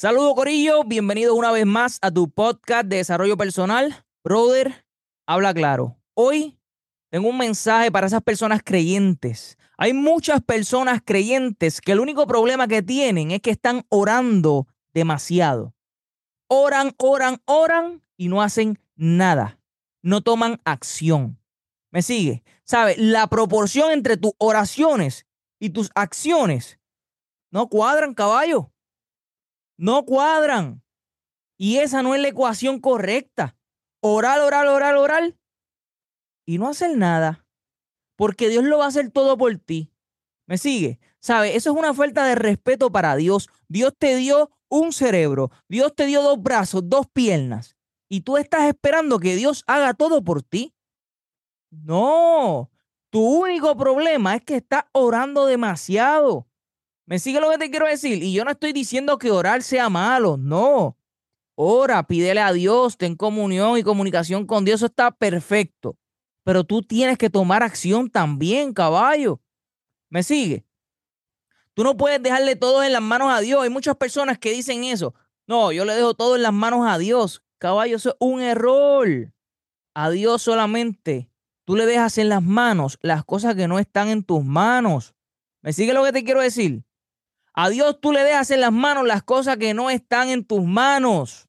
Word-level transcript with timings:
Saludos 0.00 0.34
Corillo, 0.36 0.84
bienvenidos 0.84 1.36
una 1.36 1.50
vez 1.50 1.66
más 1.66 1.98
a 2.02 2.12
tu 2.12 2.30
podcast 2.30 2.86
de 2.86 2.98
desarrollo 2.98 3.36
personal. 3.36 4.04
Brother, 4.22 4.86
habla 5.26 5.52
claro. 5.52 5.98
Hoy 6.14 6.56
tengo 7.10 7.28
un 7.28 7.36
mensaje 7.36 7.90
para 7.90 8.06
esas 8.06 8.22
personas 8.22 8.60
creyentes. 8.64 9.58
Hay 9.76 9.94
muchas 9.94 10.40
personas 10.40 11.00
creyentes 11.04 11.80
que 11.80 11.90
el 11.90 11.98
único 11.98 12.28
problema 12.28 12.68
que 12.68 12.80
tienen 12.80 13.32
es 13.32 13.40
que 13.40 13.50
están 13.50 13.86
orando 13.88 14.68
demasiado. 14.94 15.74
Oran, 16.46 16.94
oran, 16.98 17.42
oran 17.46 18.00
y 18.16 18.28
no 18.28 18.40
hacen 18.40 18.78
nada. 18.94 19.58
No 20.00 20.20
toman 20.20 20.60
acción. 20.64 21.40
¿Me 21.90 22.02
sigue? 22.02 22.44
¿Sabe? 22.62 22.94
La 22.98 23.26
proporción 23.26 23.90
entre 23.90 24.16
tus 24.16 24.30
oraciones 24.38 25.26
y 25.58 25.70
tus 25.70 25.90
acciones 25.96 26.78
no 27.50 27.68
cuadran, 27.68 28.14
caballo. 28.14 28.70
No 29.78 30.04
cuadran. 30.04 30.82
Y 31.56 31.78
esa 31.78 32.02
no 32.02 32.14
es 32.14 32.20
la 32.20 32.28
ecuación 32.28 32.80
correcta. 32.80 33.56
Orar, 34.00 34.40
orar, 34.40 34.66
orar, 34.66 34.96
orar 34.96 35.34
y 36.44 36.58
no 36.58 36.68
hacer 36.68 36.96
nada. 36.96 37.46
Porque 38.16 38.48
Dios 38.48 38.64
lo 38.64 38.78
va 38.78 38.86
a 38.86 38.88
hacer 38.88 39.10
todo 39.10 39.36
por 39.36 39.56
ti. 39.58 39.92
¿Me 40.46 40.58
sigue? 40.58 40.98
¿Sabe? 41.20 41.56
Eso 41.56 41.70
es 41.70 41.76
una 41.76 41.94
falta 41.94 42.26
de 42.26 42.34
respeto 42.34 42.90
para 42.90 43.16
Dios. 43.16 43.48
Dios 43.68 43.94
te 43.96 44.16
dio 44.16 44.50
un 44.68 44.92
cerebro. 44.92 45.50
Dios 45.68 45.94
te 45.94 46.06
dio 46.06 46.22
dos 46.22 46.42
brazos, 46.42 46.88
dos 46.88 47.06
piernas. 47.06 47.76
Y 48.08 48.22
tú 48.22 48.36
estás 48.38 48.64
esperando 48.64 49.18
que 49.18 49.36
Dios 49.36 49.62
haga 49.66 49.94
todo 49.94 50.24
por 50.24 50.42
ti. 50.42 50.74
No. 51.70 52.70
Tu 53.10 53.20
único 53.20 53.76
problema 53.76 54.34
es 54.34 54.42
que 54.42 54.56
estás 54.56 54.84
orando 54.92 55.46
demasiado. 55.46 56.47
¿Me 57.08 57.18
sigue 57.18 57.40
lo 57.40 57.50
que 57.50 57.56
te 57.56 57.70
quiero 57.70 57.86
decir? 57.86 58.22
Y 58.22 58.34
yo 58.34 58.44
no 58.44 58.50
estoy 58.50 58.74
diciendo 58.74 59.16
que 59.16 59.30
orar 59.30 59.62
sea 59.62 59.88
malo, 59.88 60.36
no. 60.36 60.98
Ora, 61.54 62.06
pídele 62.06 62.42
a 62.42 62.52
Dios, 62.52 62.98
ten 62.98 63.16
comunión 63.16 63.78
y 63.78 63.82
comunicación 63.82 64.46
con 64.46 64.66
Dios, 64.66 64.80
eso 64.80 64.86
está 64.86 65.10
perfecto. 65.10 65.96
Pero 66.44 66.64
tú 66.64 66.82
tienes 66.82 67.16
que 67.16 67.30
tomar 67.30 67.62
acción 67.62 68.10
también, 68.10 68.74
caballo. 68.74 69.40
¿Me 70.10 70.22
sigue? 70.22 70.66
Tú 71.72 71.82
no 71.82 71.96
puedes 71.96 72.22
dejarle 72.22 72.56
todo 72.56 72.82
en 72.82 72.92
las 72.92 73.00
manos 73.00 73.32
a 73.32 73.40
Dios. 73.40 73.62
Hay 73.62 73.70
muchas 73.70 73.96
personas 73.96 74.38
que 74.38 74.52
dicen 74.52 74.84
eso. 74.84 75.14
No, 75.46 75.72
yo 75.72 75.86
le 75.86 75.94
dejo 75.94 76.12
todo 76.12 76.36
en 76.36 76.42
las 76.42 76.52
manos 76.52 76.86
a 76.86 76.98
Dios. 76.98 77.42
Caballo, 77.56 77.96
eso 77.96 78.10
es 78.10 78.16
un 78.18 78.42
error. 78.42 79.32
A 79.94 80.10
Dios 80.10 80.42
solamente. 80.42 81.30
Tú 81.64 81.74
le 81.74 81.86
dejas 81.86 82.18
en 82.18 82.28
las 82.28 82.42
manos 82.42 82.98
las 83.00 83.24
cosas 83.24 83.54
que 83.54 83.66
no 83.66 83.78
están 83.78 84.08
en 84.08 84.24
tus 84.24 84.44
manos. 84.44 85.14
¿Me 85.62 85.72
sigue 85.72 85.94
lo 85.94 86.04
que 86.04 86.12
te 86.12 86.22
quiero 86.22 86.42
decir? 86.42 86.84
A 87.60 87.70
Dios 87.70 87.98
tú 88.00 88.12
le 88.12 88.22
dejas 88.22 88.52
en 88.52 88.60
las 88.60 88.70
manos 88.70 89.04
las 89.04 89.24
cosas 89.24 89.56
que 89.56 89.74
no 89.74 89.90
están 89.90 90.28
en 90.28 90.44
tus 90.44 90.62
manos. 90.62 91.48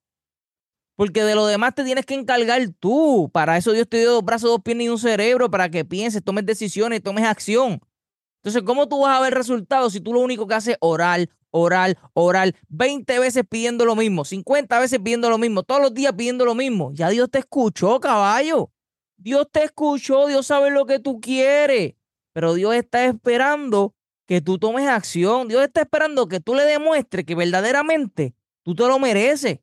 Porque 0.95 1.23
de 1.23 1.35
lo 1.35 1.45
demás 1.45 1.75
te 1.75 1.83
tienes 1.83 2.03
que 2.03 2.15
encargar 2.15 2.67
tú. 2.79 3.29
Para 3.31 3.57
eso 3.57 3.73
Dios 3.73 3.87
te 3.87 3.99
dio 3.99 4.13
dos 4.13 4.25
brazos, 4.25 4.49
dos 4.49 4.63
piernas 4.63 4.85
y 4.85 4.89
un 4.89 4.97
cerebro 4.97 5.51
para 5.51 5.69
que 5.69 5.85
pienses, 5.85 6.23
tomes 6.23 6.47
decisiones, 6.47 7.03
tomes 7.03 7.25
acción. 7.25 7.79
Entonces, 8.37 8.63
¿cómo 8.63 8.89
tú 8.89 9.01
vas 9.01 9.19
a 9.19 9.21
ver 9.21 9.35
resultados 9.35 9.93
si 9.93 10.01
tú 10.01 10.11
lo 10.11 10.21
único 10.21 10.47
que 10.47 10.55
haces 10.55 10.73
es 10.73 10.77
orar, 10.81 11.29
orar, 11.51 11.95
orar, 12.15 12.55
20 12.69 13.19
veces 13.19 13.43
pidiendo 13.47 13.85
lo 13.85 13.95
mismo, 13.95 14.25
50 14.25 14.79
veces 14.79 14.97
pidiendo 14.97 15.29
lo 15.29 15.37
mismo, 15.37 15.61
todos 15.61 15.79
los 15.79 15.93
días 15.93 16.13
pidiendo 16.13 16.43
lo 16.43 16.55
mismo? 16.55 16.89
Ya 16.95 17.09
Dios 17.09 17.29
te 17.29 17.37
escuchó, 17.37 17.99
caballo. 17.99 18.71
Dios 19.15 19.47
te 19.51 19.63
escuchó, 19.63 20.25
Dios 20.25 20.47
sabe 20.47 20.71
lo 20.71 20.87
que 20.87 20.97
tú 20.97 21.19
quieres, 21.19 21.93
pero 22.33 22.55
Dios 22.55 22.73
está 22.73 23.05
esperando 23.05 23.93
que 24.29 24.41
tú 24.41 24.59
tomes 24.59 24.87
acción. 24.87 25.47
Dios 25.47 25.63
está 25.63 25.81
esperando 25.81 26.27
que 26.27 26.39
tú 26.39 26.53
le 26.53 26.61
demuestres 26.61 27.25
que 27.25 27.33
verdaderamente 27.33 28.35
tú 28.61 28.75
te 28.75 28.87
lo 28.87 28.99
mereces. 28.99 29.57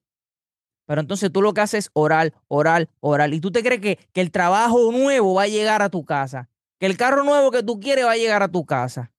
Pero 0.86 1.02
entonces 1.02 1.30
tú 1.30 1.40
lo 1.40 1.54
que 1.54 1.60
haces 1.60 1.84
es 1.84 1.90
orar, 1.92 2.34
orar, 2.48 2.88
orar. 2.98 3.32
Y 3.32 3.40
tú 3.40 3.52
te 3.52 3.62
crees 3.62 3.80
que, 3.80 3.96
que 4.12 4.20
el 4.20 4.32
trabajo 4.32 4.90
nuevo 4.90 5.34
va 5.34 5.44
a 5.44 5.46
llegar 5.46 5.82
a 5.82 5.88
tu 5.88 6.04
casa. 6.04 6.50
Que 6.80 6.86
el 6.86 6.96
carro 6.96 7.22
nuevo 7.22 7.52
que 7.52 7.62
tú 7.62 7.78
quieres 7.78 8.06
va 8.06 8.10
a 8.10 8.16
llegar 8.16 8.42
a 8.42 8.48
tu 8.48 8.66
casa. 8.66 9.12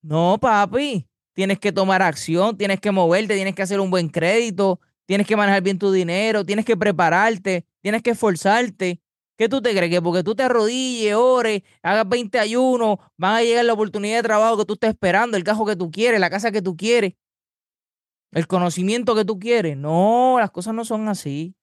No, 0.00 0.38
papi. 0.40 1.08
Tienes 1.32 1.58
que 1.58 1.72
tomar 1.72 2.02
acción, 2.02 2.56
tienes 2.56 2.78
que 2.78 2.92
moverte, 2.92 3.34
tienes 3.34 3.56
que 3.56 3.62
hacer 3.62 3.80
un 3.80 3.90
buen 3.90 4.10
crédito, 4.10 4.78
tienes 5.06 5.26
que 5.26 5.34
manejar 5.34 5.60
bien 5.60 5.80
tu 5.80 5.90
dinero, 5.90 6.46
tienes 6.46 6.64
que 6.64 6.76
prepararte, 6.76 7.66
tienes 7.80 8.00
que 8.00 8.10
esforzarte. 8.10 9.01
¿Qué 9.42 9.48
tú 9.48 9.60
te 9.60 9.74
crees? 9.74 9.90
Que 9.90 10.00
porque 10.00 10.22
tú 10.22 10.36
te 10.36 10.44
arrodilles, 10.44 11.16
ores, 11.16 11.62
hagas 11.82 12.08
20 12.08 12.38
ayunos, 12.38 12.98
van 13.16 13.34
a 13.34 13.42
llegar 13.42 13.64
la 13.64 13.72
oportunidad 13.72 14.18
de 14.18 14.22
trabajo 14.22 14.56
que 14.56 14.64
tú 14.64 14.74
estás 14.74 14.90
esperando, 14.90 15.36
el 15.36 15.42
cajo 15.42 15.66
que 15.66 15.74
tú 15.74 15.90
quieres, 15.90 16.20
la 16.20 16.30
casa 16.30 16.52
que 16.52 16.62
tú 16.62 16.76
quieres, 16.76 17.14
el 18.30 18.46
conocimiento 18.46 19.16
que 19.16 19.24
tú 19.24 19.40
quieres. 19.40 19.76
No, 19.76 20.36
las 20.38 20.52
cosas 20.52 20.74
no 20.74 20.84
son 20.84 21.08
así. 21.08 21.56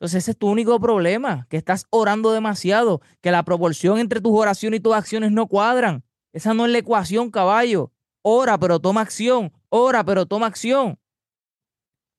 Entonces 0.00 0.24
ese 0.24 0.32
es 0.32 0.36
tu 0.36 0.48
único 0.48 0.80
problema, 0.80 1.46
que 1.48 1.56
estás 1.56 1.86
orando 1.90 2.32
demasiado, 2.32 3.00
que 3.20 3.30
la 3.30 3.44
proporción 3.44 4.00
entre 4.00 4.20
tus 4.20 4.32
oraciones 4.36 4.80
y 4.80 4.82
tus 4.82 4.94
acciones 4.96 5.30
no 5.30 5.46
cuadran. 5.46 6.02
Esa 6.32 6.54
no 6.54 6.66
es 6.66 6.72
la 6.72 6.78
ecuación, 6.78 7.30
caballo. 7.30 7.92
Ora, 8.22 8.58
pero 8.58 8.80
toma 8.80 9.02
acción. 9.02 9.52
Ora, 9.68 10.02
pero 10.02 10.26
toma 10.26 10.48
acción. 10.48 10.98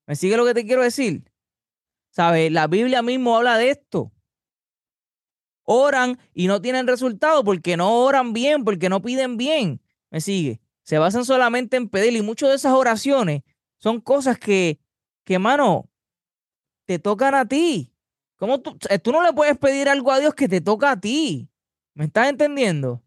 ¿Me 0.07 0.15
sigue 0.15 0.37
lo 0.37 0.45
que 0.45 0.53
te 0.53 0.65
quiero 0.65 0.81
decir? 0.81 1.29
¿Sabes? 2.09 2.53
La 2.53 2.67
Biblia 2.67 3.01
mismo 3.01 3.35
habla 3.35 3.57
de 3.57 3.71
esto 3.71 4.13
oran 5.67 6.17
y 6.33 6.47
no 6.47 6.61
tienen 6.61 6.87
resultado 6.87 7.43
porque 7.43 7.75
no 7.75 8.05
oran 8.05 8.31
bien, 8.31 8.63
porque 8.63 8.87
no 8.87 9.01
piden 9.01 9.35
bien. 9.35 9.81
¿Me 10.09 10.21
sigue? 10.21 10.61
Se 10.83 10.97
basan 10.97 11.25
solamente 11.25 11.75
en 11.75 11.89
pedir 11.89 12.15
y 12.15 12.21
muchas 12.21 12.49
de 12.49 12.55
esas 12.55 12.73
oraciones 12.73 13.43
son 13.77 13.99
cosas 13.99 14.39
que, 14.39 14.79
que, 15.25 15.37
mano, 15.37 15.89
te 16.85 16.99
tocan 16.99 17.35
a 17.35 17.45
ti. 17.45 17.91
¿Cómo 18.37 18.61
tú, 18.61 18.77
tú 19.03 19.11
no 19.11 19.21
le 19.21 19.33
puedes 19.33 19.57
pedir 19.57 19.89
algo 19.89 20.11
a 20.13 20.19
Dios 20.19 20.33
que 20.33 20.47
te 20.47 20.61
toca 20.61 20.91
a 20.91 20.99
ti? 20.99 21.49
¿Me 21.93 22.05
estás 22.05 22.29
entendiendo? 22.29 23.03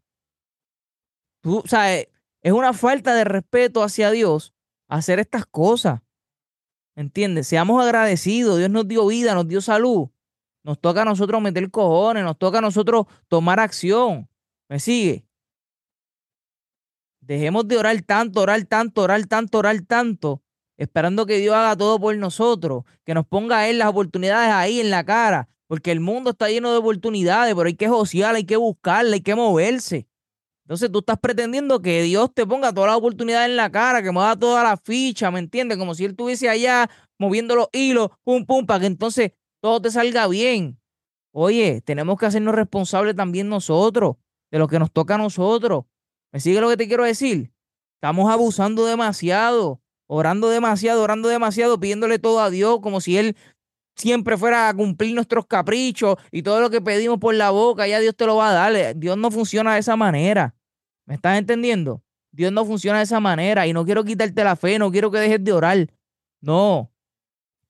Tú, 1.41 1.63
sabes, 1.67 2.09
es 2.43 2.53
una 2.53 2.75
falta 2.75 3.15
de 3.15 3.25
respeto 3.25 3.83
hacia 3.83 4.11
Dios 4.11 4.55
hacer 4.87 5.19
estas 5.19 5.47
cosas. 5.47 6.03
¿Entiendes? 6.95 7.49
Seamos 7.49 7.83
agradecidos. 7.83 8.59
Dios 8.59 8.69
nos 8.69 8.87
dio 8.87 9.07
vida, 9.07 9.35
nos 9.35 9.49
dio 9.49 9.63
salud. 9.63 10.11
Nos 10.63 10.79
toca 10.81 11.03
a 11.03 11.05
nosotros 11.05 11.41
meter 11.41 11.71
cojones, 11.71 12.23
nos 12.25 12.39
toca 12.39 12.59
a 12.59 12.61
nosotros 12.61 13.07
tomar 13.29 13.61
acción. 13.61 14.29
¿Me 14.69 14.79
sigue? 14.79 15.25
Dejemos 17.21 17.67
de 17.69 17.77
orar 17.77 18.01
tanto, 18.03 18.41
orar 18.41 18.65
tanto, 18.65 19.03
orar 19.03 19.25
tanto, 19.27 19.59
orar 19.59 19.81
tanto, 19.83 20.43
esperando 20.77 21.27
que 21.27 21.39
Dios 21.39 21.55
haga 21.55 21.77
todo 21.77 21.99
por 21.99 22.17
nosotros, 22.17 22.85
que 23.05 23.15
nos 23.15 23.27
ponga 23.27 23.59
a 23.59 23.69
Él 23.69 23.79
las 23.79 23.89
oportunidades 23.89 24.53
ahí 24.53 24.81
en 24.81 24.91
la 24.91 25.05
cara, 25.05 25.49
porque 25.67 25.93
el 25.93 26.01
mundo 26.01 26.31
está 26.31 26.49
lleno 26.49 26.73
de 26.73 26.79
oportunidades, 26.79 27.55
pero 27.55 27.67
hay 27.67 27.75
que 27.75 27.89
josear, 27.89 28.35
hay 28.35 28.45
que 28.45 28.57
buscarla, 28.57 29.15
hay 29.15 29.21
que 29.21 29.35
moverse. 29.35 30.09
Entonces 30.65 30.91
tú 30.91 31.01
estás 31.01 31.19
pretendiendo 31.19 31.83
que 31.83 32.03
Dios 32.03 32.33
te 32.35 32.47
ponga 32.47 32.73
todas 32.73 32.91
las 32.91 32.99
oportunidades 32.99 33.51
en 33.51 33.57
la 33.57 33.71
cara, 33.71 34.03
que 34.03 34.11
mueva 34.11 34.37
toda 34.37 34.63
la 34.63 34.77
ficha, 34.77 35.31
¿me 35.31 35.41
entiendes? 35.41 35.79
Como 35.79 35.95
si 35.95 36.05
Él 36.05 36.13
estuviese 36.13 36.49
allá 36.49 36.89
moviendo 37.19 37.57
los 37.57 37.69
hilos, 37.73 38.11
pum, 38.25 38.45
pum, 38.45 38.65
para 38.67 38.81
que 38.81 38.87
entonces 38.87 39.33
todo 39.61 39.81
te 39.81 39.91
salga 39.91 40.27
bien. 40.29 40.79
Oye, 41.33 41.81
tenemos 41.83 42.19
que 42.19 42.27
hacernos 42.27 42.55
responsables 42.55 43.15
también 43.15 43.49
nosotros 43.49 44.17
de 44.51 44.59
lo 44.59 44.69
que 44.69 44.79
nos 44.79 44.91
toca 44.91 45.15
a 45.15 45.19
nosotros. 45.19 45.85
¿Me 46.33 46.41
sigue 46.41 46.61
lo 46.61 46.69
que 46.69 46.77
te 46.77 46.89
quiero 46.89 47.05
decir? 47.05 47.53
Estamos 47.97 48.31
abusando 48.33 48.87
demasiado, 48.87 49.81
orando 50.07 50.49
demasiado, 50.49 51.03
orando 51.03 51.29
demasiado, 51.29 51.79
pidiéndole 51.79 52.19
todo 52.19 52.41
a 52.41 52.51
Dios 52.51 52.81
como 52.81 53.01
si 53.01 53.19
Él 53.19 53.37
siempre 53.95 54.37
fuera 54.37 54.69
a 54.69 54.75
cumplir 54.75 55.15
nuestros 55.15 55.47
caprichos 55.47 56.17
y 56.33 56.43
todo 56.43 56.61
lo 56.61 56.71
que 56.71 56.81
pedimos 56.81 57.19
por 57.19 57.35
la 57.35 57.51
boca, 57.51 57.87
ya 57.87 58.01
Dios 58.01 58.17
te 58.17 58.27
lo 58.27 58.37
va 58.37 58.51
a 58.51 58.53
dar. 58.53 58.97
Dios 58.97 59.17
no 59.19 59.31
funciona 59.31 59.75
de 59.75 59.81
esa 59.81 59.97
manera. 59.97 60.55
¿Me 61.07 61.15
estás 61.15 61.39
entendiendo? 61.39 62.03
Dios 62.33 62.53
no 62.53 62.65
funciona 62.65 62.99
de 62.99 63.05
esa 63.05 63.21
manera 63.21 63.67
y 63.67 63.73
no 63.73 63.85
quiero 63.85 64.05
quitarte 64.05 64.45
la 64.45 64.57
fe, 64.57 64.79
no 64.79 64.91
quiero 64.91 65.11
que 65.11 65.19
dejes 65.19 65.43
de 65.43 65.53
orar. 65.53 65.89
No, 66.41 66.91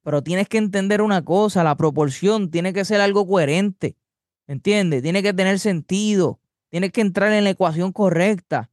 pero 0.02 0.22
tienes 0.22 0.48
que 0.48 0.58
entender 0.58 1.02
una 1.02 1.24
cosa, 1.24 1.64
la 1.64 1.76
proporción 1.76 2.50
tiene 2.50 2.72
que 2.72 2.84
ser 2.84 3.00
algo 3.00 3.26
coherente, 3.26 3.96
¿entiendes? 4.46 5.02
Tiene 5.02 5.22
que 5.22 5.34
tener 5.34 5.58
sentido, 5.58 6.40
tienes 6.70 6.92
que 6.92 7.00
entrar 7.00 7.32
en 7.32 7.44
la 7.44 7.50
ecuación 7.50 7.92
correcta. 7.92 8.70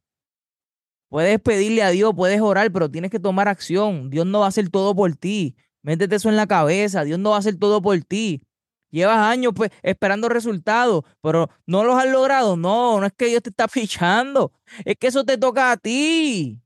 Puedes 1.10 1.40
pedirle 1.40 1.84
a 1.84 1.90
Dios, 1.90 2.14
puedes 2.16 2.42
orar, 2.42 2.72
pero 2.72 2.92
tienes 2.92 3.12
que 3.12 3.20
tomar 3.20 3.48
acción. 3.48 4.10
Dios 4.10 4.26
no 4.26 4.40
va 4.40 4.46
a 4.46 4.50
hacer 4.50 4.70
todo 4.70 4.94
por 4.94 5.16
ti. 5.16 5.56
Métete 5.82 6.18
eso 6.18 6.30
en 6.30 6.36
la 6.36 6.48
cabeza, 6.48 7.04
Dios 7.04 7.18
no 7.18 7.30
va 7.30 7.38
a 7.38 7.40
hacer 7.40 7.58
todo 7.58 7.82
por 7.82 7.98
ti. 8.04 8.42
Llevas 8.90 9.20
años 9.20 9.54
pues, 9.56 9.72
esperando 9.84 10.30
resultados, 10.30 11.04
pero 11.22 11.50
no 11.66 11.84
los 11.84 11.98
has 11.98 12.10
logrado. 12.10 12.58
No, 12.58 13.00
no 13.00 13.06
es 13.06 13.14
que 13.14 13.28
Dios 13.28 13.42
te 13.42 13.50
está 13.50 13.68
fichando, 13.70 14.52
es 14.86 14.96
que 14.98 15.08
eso 15.08 15.24
te 15.24 15.38
toca 15.38 15.72
a 15.72 15.78
ti. 15.78 16.62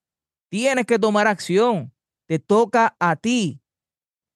Tienes 0.50 0.86
que 0.86 1.00
tomar 1.00 1.28
acción, 1.28 1.94
te 2.28 2.40
toca 2.40 2.96
a 3.00 3.16
ti. 3.16 3.61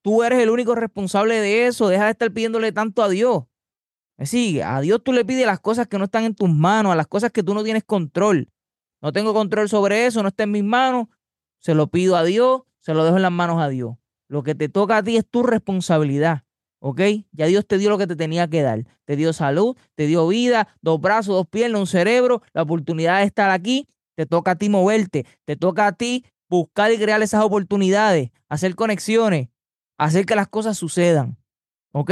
Tú 0.06 0.22
eres 0.22 0.38
el 0.38 0.52
único 0.52 0.76
responsable 0.76 1.42
de 1.42 1.66
eso. 1.66 1.88
Deja 1.88 2.06
de 2.06 2.12
estar 2.12 2.32
pidiéndole 2.32 2.72
tanto 2.72 3.02
a 3.02 3.10
Dios. 3.10 3.46
Me 4.18 4.28
sigue. 4.28 4.62
A 4.62 4.80
Dios 4.80 5.02
tú 5.04 5.12
le 5.12 5.26
pides 5.26 5.48
las 5.48 5.60
cosas 5.60 5.88
que 5.88 5.98
no 5.98 6.04
están 6.04 6.26
en 6.26 6.36
tus 6.36 6.48
manos, 6.48 6.94
a 6.94 6.96
las 6.96 7.08
cosas 7.08 7.32
que 7.32 7.42
tú 7.42 7.56
no 7.56 7.64
tienes 7.64 7.84
control. 7.84 8.48
No 9.02 9.12
tengo 9.12 9.34
control 9.34 9.68
sobre 9.68 10.06
eso, 10.06 10.22
no 10.22 10.28
está 10.28 10.44
en 10.44 10.52
mis 10.52 10.64
manos. 10.64 11.08
Se 11.58 11.74
lo 11.74 11.88
pido 11.88 12.18
a 12.18 12.24
Dios, 12.24 12.62
se 12.82 12.94
lo 12.94 13.04
dejo 13.04 13.16
en 13.16 13.24
las 13.24 13.32
manos 13.32 13.60
a 13.60 13.68
Dios. 13.68 13.96
Lo 14.28 14.44
que 14.44 14.54
te 14.54 14.70
toca 14.70 14.98
a 14.98 15.04
ti 15.04 15.18
es 15.18 15.28
tu 15.28 15.42
responsabilidad. 15.42 16.44
¿Ok? 16.78 17.02
Ya 17.32 17.48
Dios 17.48 17.66
te 17.66 17.80
dio 17.80 17.90
lo 17.90 17.98
que 17.98 18.06
te 18.06 18.16
tenía 18.16 18.48
que 18.48 18.62
dar. 18.62 18.86
Te 19.06 19.16
dio 19.16 19.34
salud, 19.34 19.76
te 19.96 20.06
dio 20.06 20.28
vida, 20.28 20.68
dos 20.84 21.02
brazos, 21.02 21.34
dos 21.34 21.48
piernas, 21.48 21.82
un 21.82 21.88
cerebro, 21.88 22.44
la 22.54 22.62
oportunidad 22.62 23.22
de 23.22 23.26
estar 23.26 23.50
aquí. 23.50 23.88
Te 24.14 24.28
toca 24.28 24.52
a 24.52 24.56
ti 24.56 24.70
moverte. 24.70 25.26
Te 25.46 25.56
toca 25.56 25.88
a 25.88 25.94
ti 25.94 26.26
buscar 26.48 26.92
y 26.92 27.00
crear 27.00 27.24
esas 27.24 27.44
oportunidades, 27.44 28.30
hacer 28.50 28.76
conexiones, 28.76 29.50
hacer 29.98 30.26
que 30.26 30.36
las 30.36 30.48
cosas 30.48 30.78
sucedan. 30.78 31.38
¿Ok? 31.92 32.12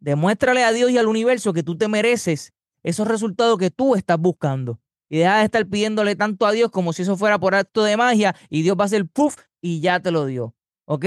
Demuéstrale 0.00 0.64
a 0.64 0.72
Dios 0.72 0.90
y 0.90 0.98
al 0.98 1.06
universo 1.06 1.52
que 1.52 1.62
tú 1.62 1.76
te 1.76 1.88
mereces 1.88 2.52
esos 2.82 3.06
resultados 3.06 3.58
que 3.58 3.70
tú 3.70 3.94
estás 3.94 4.18
buscando. 4.18 4.80
Y 5.08 5.18
deja 5.18 5.38
de 5.38 5.44
estar 5.44 5.66
pidiéndole 5.66 6.16
tanto 6.16 6.46
a 6.46 6.52
Dios 6.52 6.70
como 6.70 6.92
si 6.92 7.02
eso 7.02 7.16
fuera 7.16 7.38
por 7.38 7.54
acto 7.54 7.82
de 7.82 7.96
magia 7.96 8.34
y 8.48 8.62
Dios 8.62 8.76
va 8.78 8.84
a 8.84 8.86
hacer 8.86 9.06
puff 9.06 9.36
y 9.60 9.80
ya 9.80 10.00
te 10.00 10.10
lo 10.10 10.24
dio. 10.26 10.54
¿Ok? 10.86 11.04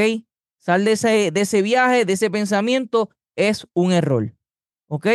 Sal 0.60 0.86
de 0.86 0.94
ese, 0.94 1.32
de 1.32 1.42
ese 1.42 1.62
viaje, 1.62 2.06
de 2.06 2.14
ese 2.14 2.30
pensamiento, 2.30 3.10
es 3.36 3.66
un 3.74 3.92
error. 3.92 4.36
¿Ok? 4.88 5.08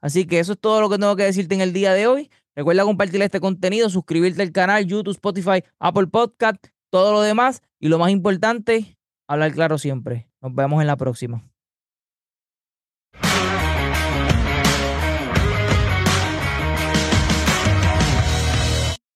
Así 0.00 0.26
que 0.26 0.40
eso 0.40 0.54
es 0.54 0.60
todo 0.60 0.80
lo 0.80 0.90
que 0.90 0.98
tengo 0.98 1.14
que 1.16 1.24
decirte 1.24 1.54
en 1.54 1.60
el 1.60 1.72
día 1.72 1.92
de 1.92 2.06
hoy. 2.06 2.30
Recuerda 2.54 2.84
compartir 2.84 3.22
este 3.22 3.40
contenido, 3.40 3.88
suscribirte 3.88 4.42
al 4.42 4.52
canal, 4.52 4.84
YouTube, 4.84 5.12
Spotify, 5.12 5.62
Apple 5.78 6.08
Podcast, 6.08 6.66
todo 6.90 7.12
lo 7.12 7.20
demás. 7.20 7.62
Y 7.78 7.88
lo 7.88 7.98
más 7.98 8.10
importante, 8.10 8.98
hablar 9.26 9.52
claro 9.52 9.78
siempre. 9.78 10.28
Nos 10.40 10.54
vemos 10.54 10.80
en 10.80 10.86
la 10.86 10.96
próxima. 10.96 11.51